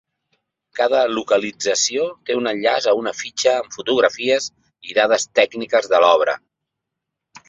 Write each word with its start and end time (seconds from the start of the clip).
Cada 0.77 1.01
localització 1.15 2.07
té 2.29 2.37
un 2.39 2.49
enllaç 2.51 2.87
a 2.91 2.95
una 3.01 3.13
fitxa 3.17 3.53
amb 3.57 3.75
fotografies 3.79 4.47
i 4.93 4.97
dades 5.01 5.27
tècniques 5.41 5.91
de 5.93 6.01
l'obra. 6.05 6.35